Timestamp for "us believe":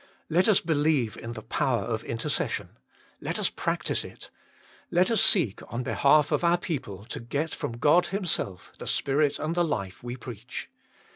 0.47-1.15